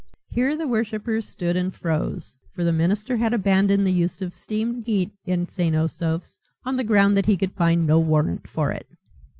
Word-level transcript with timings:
Here 0.31 0.57
the 0.57 0.67
worshippers 0.67 1.29
stood 1.29 1.55
and 1.55 1.71
froze, 1.71 2.35
for 2.55 2.63
the 2.63 2.73
minister 2.73 3.17
had 3.17 3.35
abandoned 3.35 3.85
the 3.85 3.91
use 3.93 4.19
of 4.19 4.33
steam 4.35 4.83
heat 4.83 5.11
in 5.25 5.47
St. 5.47 5.75
Osoph's 5.75 6.39
on 6.65 6.75
the 6.75 6.83
ground 6.83 7.13
that 7.15 7.27
he 7.27 7.37
could 7.37 7.51
find 7.53 7.85
no 7.85 7.99
warrant 7.99 8.49
for 8.49 8.71
it. 8.71 8.87